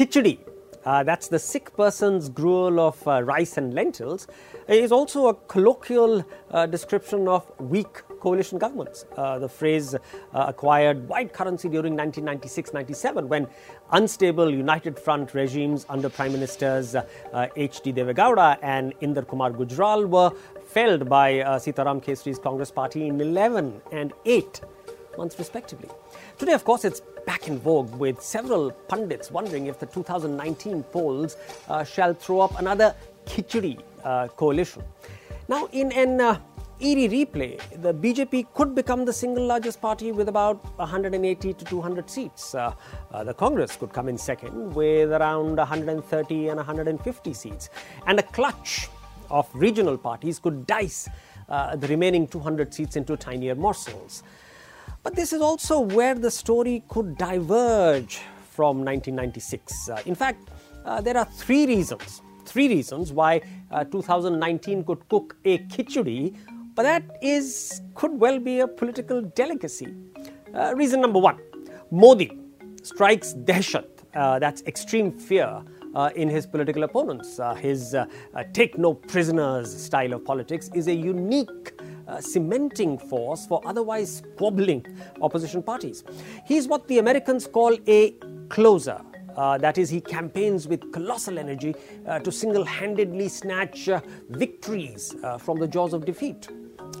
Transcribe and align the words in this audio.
Khichdi, 0.00 0.38
uh, 0.86 1.02
that's 1.02 1.28
the 1.28 1.38
sick 1.38 1.76
person's 1.76 2.30
gruel 2.30 2.80
of 2.80 3.06
uh, 3.06 3.22
rice 3.22 3.58
and 3.58 3.74
lentils, 3.74 4.28
is 4.66 4.92
also 4.92 5.26
a 5.26 5.34
colloquial 5.34 6.24
uh, 6.50 6.64
description 6.64 7.28
of 7.28 7.44
weak 7.60 8.00
coalition 8.18 8.56
governments. 8.56 9.04
Uh, 9.14 9.38
the 9.38 9.46
phrase 9.46 9.94
uh, 9.94 9.98
acquired 10.32 11.06
wide 11.06 11.34
currency 11.34 11.68
during 11.68 11.94
1996 11.94 12.72
97 12.72 13.28
when 13.28 13.46
unstable 13.92 14.50
United 14.50 14.98
Front 14.98 15.34
regimes 15.34 15.84
under 15.90 16.08
Prime 16.08 16.32
Ministers 16.32 16.96
H.D. 17.56 17.92
Devegowda 17.92 18.56
and 18.62 18.98
Inder 19.00 19.28
Kumar 19.28 19.50
Gujral 19.50 20.08
were 20.08 20.32
felled 20.64 21.10
by 21.10 21.34
Sitaram 21.64 22.02
Kesri's 22.02 22.38
Congress 22.38 22.70
party 22.70 23.06
in 23.06 23.20
11 23.20 23.82
and 23.92 24.14
8 24.24 24.62
months, 25.16 25.38
respectively. 25.38 25.88
Today, 26.38 26.52
of 26.52 26.64
course, 26.64 26.84
it's 26.84 27.00
back 27.26 27.48
in 27.48 27.58
vogue 27.58 27.94
with 27.96 28.20
several 28.20 28.70
pundits 28.88 29.30
wondering 29.30 29.66
if 29.66 29.78
the 29.78 29.86
2019 29.86 30.82
polls 30.84 31.36
uh, 31.68 31.84
shall 31.84 32.14
throw 32.14 32.40
up 32.40 32.58
another 32.58 32.94
Khichdi 33.26 33.80
uh, 34.04 34.28
coalition. 34.28 34.82
Now, 35.48 35.68
in 35.72 35.92
an 35.92 36.20
uh, 36.20 36.40
eerie 36.80 37.08
replay, 37.08 37.60
the 37.82 37.92
BJP 37.92 38.46
could 38.54 38.74
become 38.74 39.04
the 39.04 39.12
single 39.12 39.44
largest 39.44 39.80
party 39.80 40.12
with 40.12 40.28
about 40.28 40.64
180 40.78 41.52
to 41.52 41.64
200 41.64 42.08
seats. 42.08 42.54
Uh, 42.54 42.72
uh, 43.12 43.24
the 43.24 43.34
Congress 43.34 43.76
could 43.76 43.92
come 43.92 44.08
in 44.08 44.16
second 44.16 44.74
with 44.74 45.12
around 45.12 45.56
130 45.56 46.48
and 46.48 46.56
150 46.56 47.34
seats. 47.34 47.68
And 48.06 48.18
a 48.18 48.22
clutch 48.22 48.88
of 49.30 49.48
regional 49.54 49.98
parties 49.98 50.38
could 50.38 50.66
dice 50.66 51.08
uh, 51.48 51.76
the 51.76 51.88
remaining 51.88 52.26
200 52.26 52.72
seats 52.72 52.96
into 52.96 53.16
tinier 53.16 53.54
morsels. 53.54 54.22
But 55.02 55.16
this 55.16 55.32
is 55.32 55.40
also 55.40 55.80
where 55.80 56.14
the 56.14 56.30
story 56.30 56.84
could 56.88 57.16
diverge 57.16 58.20
from 58.50 58.84
1996. 58.84 59.88
Uh, 59.88 60.02
in 60.04 60.14
fact, 60.14 60.50
uh, 60.84 61.00
there 61.00 61.16
are 61.16 61.24
three 61.24 61.66
reasons. 61.66 62.20
Three 62.44 62.68
reasons 62.68 63.10
why 63.12 63.40
uh, 63.70 63.84
2019 63.84 64.84
could 64.84 65.08
cook 65.08 65.36
a 65.46 65.58
khichdi, 65.58 66.36
but 66.74 66.82
that 66.82 67.02
is 67.22 67.80
could 67.94 68.12
well 68.12 68.38
be 68.38 68.60
a 68.60 68.68
political 68.68 69.22
delicacy. 69.22 69.94
Uh, 70.54 70.74
reason 70.74 71.00
number 71.00 71.18
one: 71.18 71.38
Modi 71.90 72.38
strikes 72.82 73.34
dehshat, 73.34 73.88
uh, 74.14 74.38
that's 74.38 74.62
extreme 74.62 75.12
fear, 75.12 75.62
uh, 75.94 76.10
in 76.14 76.28
his 76.28 76.46
political 76.46 76.82
opponents. 76.84 77.38
Uh, 77.38 77.54
his 77.54 77.94
uh, 77.94 78.06
take 78.52 78.78
no 78.78 78.94
prisoners 78.94 79.74
style 79.74 80.12
of 80.12 80.24
politics 80.24 80.70
is 80.74 80.88
a 80.88 80.94
unique 80.94 81.79
uh, 82.10 82.20
cementing 82.20 82.98
force 82.98 83.46
for 83.46 83.60
otherwise 83.64 84.18
squabbling 84.18 84.84
opposition 85.22 85.62
parties. 85.62 86.04
He's 86.44 86.66
what 86.66 86.86
the 86.88 86.98
Americans 86.98 87.46
call 87.46 87.76
a 87.86 88.12
closer. 88.48 89.00
Uh, 89.36 89.56
that 89.58 89.78
is, 89.78 89.88
he 89.88 90.00
campaigns 90.00 90.66
with 90.66 90.92
colossal 90.92 91.38
energy 91.38 91.74
uh, 92.06 92.18
to 92.18 92.32
single 92.32 92.64
handedly 92.64 93.28
snatch 93.28 93.88
uh, 93.88 94.00
victories 94.30 95.14
uh, 95.22 95.38
from 95.38 95.58
the 95.58 95.68
jaws 95.68 95.92
of 95.92 96.04
defeat. 96.04 96.48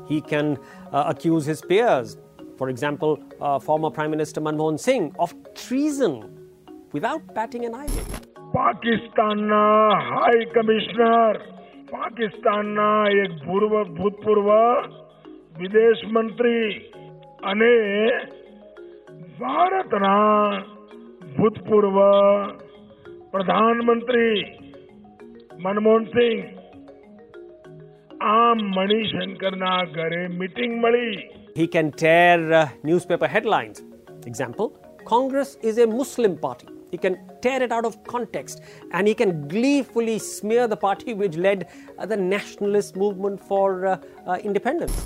He 0.08 0.20
can 0.20 0.56
uh, 0.92 1.04
accuse 1.08 1.44
his 1.44 1.60
peers, 1.60 2.16
for 2.56 2.68
example, 2.68 3.18
former 3.60 3.90
Prime 3.90 4.10
Minister 4.10 4.40
Manmohan 4.40 4.78
Singh, 4.78 5.14
of 5.18 5.34
treason 5.54 6.48
without 6.92 7.34
batting 7.34 7.64
an 7.64 7.74
eyelid. 7.74 8.06
Pakistan 8.52 9.48
High 9.48 10.44
Commissioner 10.52 11.59
પાકિસ્તાનના 11.91 13.01
એક 13.23 13.31
પૂર્વ 13.45 13.73
ભૂતપૂર્વ 13.97 14.49
વિદેશ 15.59 16.03
મંત્રી 16.15 16.69
અને 17.43 17.73
ભારતના 19.39 20.61
ભૂતપૂર્વ 21.37 21.97
પ્રધાનમંત્રી 23.31 24.41
મનમોહન 25.59 26.05
સિંહ 26.13 26.43
આ 28.29 28.51
મણિશંકરના 28.75 29.81
ઘરે 29.95 30.21
મીટિંગ 30.39 30.73
મળી 30.83 31.17
He 31.55 31.67
can 31.67 31.91
tear 31.93 32.39
uh, 32.53 32.69
newspaper 32.83 33.27
headlines. 33.27 33.77
Example 34.25 34.67
Congress 35.05 35.57
is 35.61 35.77
a 35.77 35.87
Muslim 35.87 36.33
party. 36.37 36.67
He 36.90 36.98
can 36.98 37.18
tear 37.40 37.62
it 37.62 37.72
out 37.72 37.84
of 37.84 38.02
context 38.04 38.62
and 38.92 39.06
he 39.06 39.14
can 39.14 39.48
gleefully 39.48 40.18
smear 40.18 40.66
the 40.66 40.76
party 40.76 41.14
which 41.14 41.36
led 41.36 41.68
uh, 41.98 42.06
the 42.06 42.16
nationalist 42.16 42.96
movement 42.96 43.40
for 43.40 43.86
uh, 43.86 43.96
uh, 44.26 44.38
independence. 44.42 44.96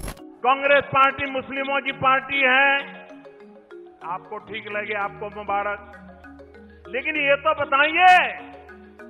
Congress 0.44 0.84
party 0.94 1.26
मुस्लिमों 1.32 1.80
की 1.84 1.92
party 2.00 2.40
है 2.46 2.72
आपको 4.14 4.38
ठीक 4.48 4.66
लगे 4.72 4.94
आपको 5.02 5.28
मुबारक 5.36 6.88
लेकिन 6.94 7.16
ये 7.16 7.36
तो 7.44 7.54
बताइए 7.60 8.18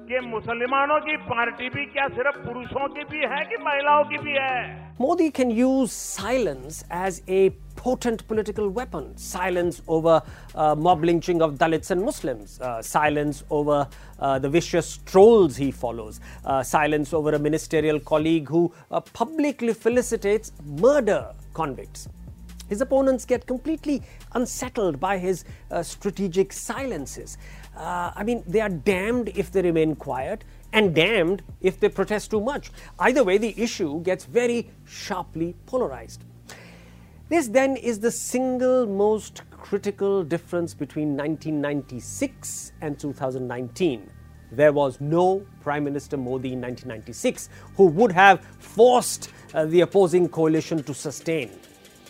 कि 0.09 0.21
मुसलमानों 0.27 0.99
की 1.07 1.17
पार्टी 1.31 1.69
भी 1.75 1.85
क्या 1.93 2.07
सिर्फ़ 2.19 2.39
पुरुषों 2.47 2.87
की 2.95 3.05
भी 3.11 3.21
है 3.33 3.43
कि 3.51 3.57
महिलाओं 3.65 4.05
की 4.13 4.19
भी 4.25 4.37
है 4.39 4.55
Modi 5.01 5.31
can 5.33 5.51
use 5.51 5.93
silence 5.93 6.85
as 7.05 7.21
a 7.29 7.51
potent 7.85 8.27
political 8.27 8.71
weapon. 8.71 9.15
Silence 9.19 9.83
over 9.89 10.23
uh, 10.55 10.75
mob 10.75 11.05
lynching 11.05 11.43
of 11.43 11.59
Dalits 11.59 11.91
and 11.91 12.03
Muslims, 12.03 12.59
uh, 12.63 12.81
silence 12.81 13.45
over 13.51 13.87
uh, 14.19 14.39
the 14.39 14.49
vicious 14.49 15.01
trolls 15.05 15.55
he 15.55 15.71
follows, 15.71 16.19
uh, 16.47 16.63
silence 16.63 17.13
over 17.13 17.33
a 17.35 17.39
ministerial 17.39 18.01
colleague 18.01 18.49
who 18.49 18.73
uh, 18.91 19.01
publicly 19.01 19.75
felicitates 19.75 20.53
murder 20.65 21.31
convicts. 21.53 22.09
His 22.71 22.81
opponents 22.81 23.27
get 23.27 23.47
completely 23.47 24.03
unsettled 24.33 24.99
by 24.99 25.19
his 25.19 25.45
uh, 25.71 25.83
strategic 25.83 26.55
silences. 26.55 27.37
I 27.77 28.23
mean, 28.25 28.43
they 28.47 28.63
are 28.63 28.71
damned 28.71 29.29
if 29.37 29.53
they 29.53 29.61
remain 29.61 29.95
quiet 29.95 30.45
and 30.73 30.95
damned 30.95 31.43
if 31.61 31.81
they 31.81 31.91
protest 31.91 32.31
too 32.31 32.41
much. 32.41 32.71
Either 32.99 33.23
way, 33.23 33.37
the 33.37 33.55
issue 33.61 34.01
gets 34.03 34.25
very 34.25 34.71
sharply 34.87 35.55
polarized. 35.67 36.25
This 37.31 37.49
then 37.49 37.77
is 37.77 38.01
the 38.01 38.11
single 38.11 38.87
most 38.87 39.41
critical 39.51 40.23
difference 40.23 40.75
between 40.75 41.17
1996 41.17 42.73
and 42.83 42.99
2019. 42.99 44.11
There 44.53 44.75
was 44.75 45.01
no 45.01 45.47
Prime 45.63 45.85
Minister 45.85 46.19
Modi 46.19 46.53
in 46.53 46.61
1996 46.61 47.49
who 47.79 47.87
would 47.87 48.13
have 48.13 48.45
forced 48.59 49.31
uh, 49.55 49.65
the 49.65 49.81
opposing 49.81 50.29
coalition 50.29 50.83
to 50.83 50.93
sustain. 50.93 51.51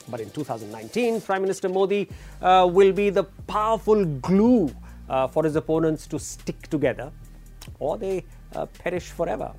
But 0.08 0.20
in 0.20 0.30
2019, 0.30 1.20
Prime 1.20 1.42
Minister 1.42 1.68
Modi 1.68 2.08
uh, 2.42 2.68
will 2.68 2.92
be 2.92 3.10
the 3.10 3.22
powerful 3.46 4.04
glue 4.04 4.74
uh, 5.08 5.28
for 5.28 5.44
his 5.44 5.54
opponents 5.54 6.08
to 6.08 6.18
stick 6.18 6.60
together, 6.68 7.12
or 7.78 7.96
they 7.96 8.24
uh, 8.56 8.66
perish 8.66 9.10
forever. 9.10 9.52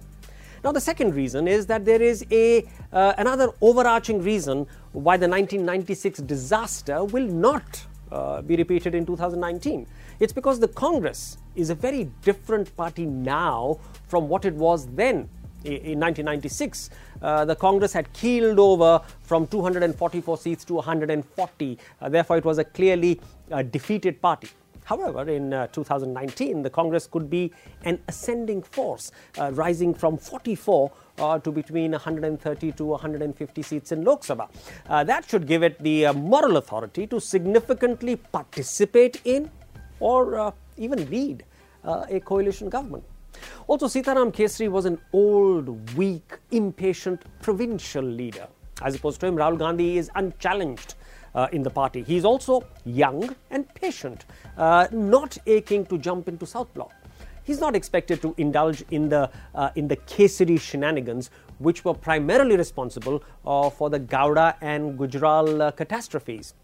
Now, 0.65 0.71
the 0.71 0.81
second 0.81 1.13
reason 1.13 1.47
is 1.47 1.67
that 1.67 1.85
there 1.85 2.01
is 2.01 2.25
a, 2.31 2.65
uh, 2.91 3.13
another 3.19 3.49
overarching 3.61 4.23
reason 4.23 4.65
why 4.93 5.15
the 5.15 5.27
1996 5.27 6.21
disaster 6.21 7.03
will 7.03 7.27
not 7.27 7.85
uh, 8.11 8.41
be 8.41 8.55
repeated 8.55 8.95
in 8.95 9.05
2019. 9.05 9.85
It's 10.19 10.33
because 10.33 10.59
the 10.59 10.67
Congress 10.67 11.37
is 11.55 11.69
a 11.69 11.75
very 11.75 12.05
different 12.23 12.75
party 12.75 13.05
now 13.05 13.77
from 14.07 14.27
what 14.27 14.43
it 14.43 14.55
was 14.55 14.87
then. 14.87 15.29
In 15.65 15.99
1996, 15.99 16.89
uh, 17.21 17.45
the 17.45 17.55
Congress 17.55 17.93
had 17.93 18.11
keeled 18.13 18.57
over 18.57 19.01
from 19.21 19.45
244 19.45 20.37
seats 20.39 20.65
to 20.65 20.73
140. 20.73 21.77
Uh, 22.01 22.09
therefore, 22.09 22.37
it 22.37 22.45
was 22.45 22.57
a 22.57 22.63
clearly 22.63 23.21
uh, 23.51 23.61
defeated 23.61 24.19
party. 24.19 24.49
However, 24.85 25.27
in 25.29 25.53
uh, 25.53 25.67
2019, 25.67 26.61
the 26.61 26.69
Congress 26.69 27.07
could 27.07 27.29
be 27.29 27.51
an 27.83 27.99
ascending 28.07 28.61
force, 28.61 29.11
uh, 29.37 29.51
rising 29.51 29.93
from 29.93 30.17
44 30.17 30.91
uh, 31.17 31.39
to 31.39 31.51
between 31.51 31.91
130 31.91 32.71
to 32.71 32.85
150 32.85 33.61
seats 33.61 33.91
in 33.91 34.03
Lok 34.03 34.21
Sabha. 34.21 34.47
Uh, 34.87 35.03
that 35.03 35.27
should 35.27 35.47
give 35.47 35.63
it 35.63 35.81
the 35.81 36.05
uh, 36.07 36.13
moral 36.13 36.57
authority 36.57 37.07
to 37.07 37.19
significantly 37.19 38.15
participate 38.15 39.21
in 39.25 39.49
or 39.99 40.37
uh, 40.37 40.51
even 40.77 41.09
lead 41.09 41.43
a 42.09 42.19
coalition 42.19 42.67
government. 42.67 43.03
Also, 43.67 43.85
Sitaram 43.85 44.33
Kesri 44.33 44.67
was 44.67 44.85
an 44.85 44.99
old, 45.13 45.95
weak, 45.95 46.39
impatient 46.49 47.21
provincial 47.43 48.03
leader. 48.03 48.47
As 48.81 48.95
opposed 48.95 49.19
to 49.21 49.27
him, 49.27 49.35
Rahul 49.35 49.59
Gandhi 49.59 49.97
is 49.99 50.09
unchallenged 50.15 50.95
uh, 51.35 51.47
in 51.51 51.61
the 51.61 51.69
party. 51.69 52.01
He 52.01 52.15
is 52.15 52.25
also 52.25 52.63
young 52.85 53.35
and 53.51 53.71
patient, 53.75 54.25
uh, 54.57 54.87
not 54.91 55.37
aching 55.45 55.85
to 55.87 55.97
jump 55.97 56.27
into 56.27 56.45
South 56.45 56.73
Block. 56.73 56.93
He's 57.43 57.59
not 57.59 57.75
expected 57.75 58.21
to 58.23 58.33
indulge 58.37 58.83
in 58.89 59.07
the 59.09 59.29
uh, 59.53 59.69
in 59.75 59.87
the 59.87 59.97
Kesri 59.97 60.59
shenanigans, 60.59 61.29
which 61.59 61.85
were 61.85 61.93
primarily 61.93 62.57
responsible 62.57 63.23
uh, 63.45 63.69
for 63.69 63.91
the 63.91 63.99
Gowda 63.99 64.55
and 64.61 64.97
Gujral 64.97 65.61
uh, 65.61 65.71
catastrophes. 65.71 66.55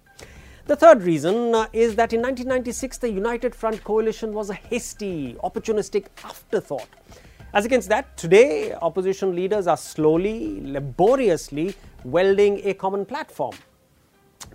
The 0.65 0.75
third 0.75 1.03
reason 1.03 1.53
uh, 1.53 1.67
is 1.73 1.95
that 1.95 2.13
in 2.13 2.21
1996, 2.21 2.97
the 2.99 3.11
United 3.11 3.53
Front 3.53 3.83
coalition 3.83 4.33
was 4.33 4.49
a 4.49 4.53
hasty, 4.53 5.35
opportunistic 5.43 6.05
afterthought. 6.23 6.87
As 7.53 7.65
against 7.65 7.89
that, 7.89 8.15
today, 8.15 8.73
opposition 8.73 9.35
leaders 9.35 9.67
are 9.67 9.77
slowly, 9.77 10.61
laboriously 10.61 11.75
welding 12.03 12.61
a 12.63 12.73
common 12.73 13.05
platform 13.05 13.53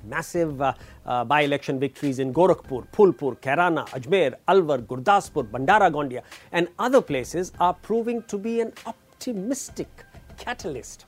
massive 0.08 0.60
uh, 0.60 0.72
uh, 1.04 1.24
by 1.24 1.42
election 1.42 1.78
victories 1.78 2.18
in 2.18 2.32
Gorakhpur, 2.32 2.86
Phulpur, 2.92 3.36
Kairana, 3.38 3.88
Ajmer, 3.88 4.34
Alwar, 4.48 4.82
Gurdaspur, 4.82 5.48
Bhandara 5.50 5.90
Gondia, 5.92 6.22
and 6.52 6.68
other 6.78 7.00
places 7.00 7.52
are 7.60 7.74
proving 7.74 8.22
to 8.24 8.38
be 8.38 8.60
an 8.60 8.72
optimistic 8.86 9.88
catalyst. 10.36 11.06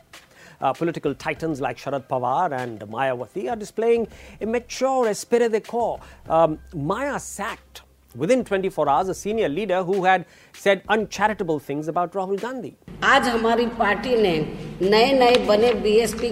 Uh, 0.61 0.73
political 0.73 1.15
titans 1.15 1.61
like 1.61 1.79
Sharad 1.79 2.09
Pawar 2.09 2.53
and 2.53 2.81
Mayawati 2.81 3.51
are 3.51 3.55
displaying 3.55 4.09
a 4.41 4.47
mature 4.47 5.07
esprit 5.09 5.49
de 5.49 5.61
corps. 5.61 6.01
Um, 6.29 6.59
Maya 6.75 7.21
sacked 7.21 7.83
within 8.17 8.45
24 8.45 8.89
hours 8.89 9.09
a 9.09 9.15
senior 9.15 9.49
leader 9.49 9.85
who 9.85 10.05
had 10.05 10.27
said 10.53 10.83
uncharitable 10.89 11.59
things 11.61 11.87
about 11.89 12.13
Rahul 12.13 12.41
Gandhi. 12.41 12.77
Today, 12.87 13.07
our 13.07 13.71
party 13.77 14.11
has 14.11 14.47
नए 14.81 15.13
नए 15.13 15.37
बने 15.47 15.73
BSP 15.83 16.31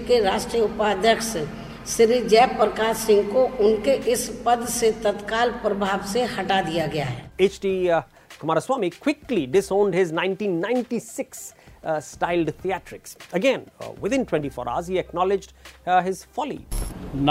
Shri 1.87 2.19
Jayaprakash 2.25 2.97
Singh 2.99 3.21
को 3.31 3.43
उनके 3.65 3.93
इस 4.11 4.23
पद 4.45 4.65
से 4.69 4.91
तत्काल 5.03 5.51
प्रभाव 5.63 6.05
से 6.13 6.23
हटा 6.35 6.61
दिया 6.61 6.87
गया 6.87 7.05
है 7.07 7.21
H.D. 7.45 7.67
Uh, 7.89 8.01
Kumaraswamy 8.41 8.89
quickly 8.99 9.43
disowned 9.47 9.93
his 9.93 10.09
1996 10.11 11.41
uh, 11.83 11.99
styled 12.01 12.49
theatrics. 12.61 13.11
Again, 13.33 13.61
uh, 13.79 13.89
within 13.99 14.25
24 14.25 14.69
hours, 14.69 14.87
he 14.87 14.99
acknowledged 14.99 15.51
uh, 15.87 16.01
his 16.01 16.19
folly. 16.37 16.61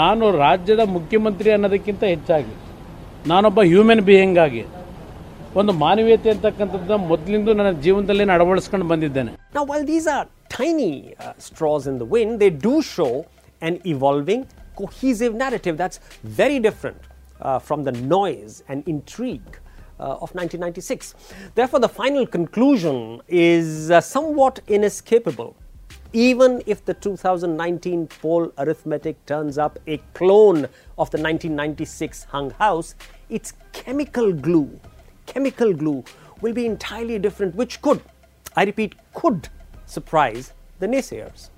ನಾನು 0.01 0.25
ರಾಜ್ಯದ 0.43 0.83
ಮುಖ್ಯಮಂತ್ರಿ 0.95 1.49
ಅನ್ನೋದಕ್ಕಿಂತ 1.51 2.03
ಹೆಚ್ಚಾಗಿ 2.13 2.53
ನಾನೊಬ್ಬ 3.25 3.59
ಹ್ಯೂಮನ್ 3.71 4.03
ಬೀಯಿಂಗ್ 4.09 4.39
ಆಗಿ 4.39 4.63
ಒಂದು 5.55 5.73
ಮಾನವೀಯತೆ 5.83 6.29
ಅಂತಕ್ಕಂಥದ್ದನ್ನ 6.29 6.97
ಮೊದಲಿಂದ 7.11 7.49
ನನ್ನ 7.59 7.71
ಜೀವನದಲ್ಲಿ 7.85 8.25
ನಾನು 8.25 8.37
ಅಳವಡಿಸ್ಕೊಂಡು 8.37 8.85
ಬಂದಿದ್ದೇನೆ 8.91 9.31
Now, 9.57 9.63
while 9.71 9.85
these 9.91 10.07
are 10.15 10.25
tiny 10.55 10.91
uh, 11.15 11.33
straws 11.47 11.85
in 11.91 11.95
the 12.01 12.07
wind, 12.15 12.31
they 12.43 12.51
do 12.67 12.75
show 12.93 13.11
an 13.60 13.80
evolving, 13.86 14.46
cohesive 14.76 15.34
narrative 15.34 15.76
that's 15.76 16.00
very 16.22 16.58
different 16.58 17.00
uh, 17.40 17.58
from 17.58 17.84
the 17.84 17.92
noise 17.92 18.62
and 18.68 18.86
intrigue 18.86 19.58
uh, 19.98 20.12
of 20.20 20.34
1996. 20.34 21.14
Therefore, 21.54 21.80
the 21.80 21.88
final 21.88 22.26
conclusion 22.26 23.20
is 23.28 23.90
uh, 23.90 24.00
somewhat 24.00 24.60
inescapable. 24.68 25.56
Even 26.12 26.62
if 26.66 26.84
the 26.84 26.94
2019 26.94 28.06
poll 28.22 28.52
arithmetic 28.58 29.24
turns 29.26 29.58
up 29.58 29.78
a 29.86 29.98
clone 30.14 30.64
of 30.98 31.10
the 31.10 31.18
1996 31.18 32.24
hung 32.24 32.50
house, 32.50 32.94
its 33.28 33.54
chemical 33.72 34.32
glue, 34.32 34.80
chemical 35.26 35.72
glue 35.74 36.04
will 36.40 36.52
be 36.52 36.66
entirely 36.66 37.18
different, 37.18 37.54
which 37.54 37.82
could, 37.82 38.00
I 38.54 38.64
repeat, 38.64 38.94
could 39.14 39.48
surprise 39.86 40.52
the 40.78 40.86
naysayers. 40.86 41.50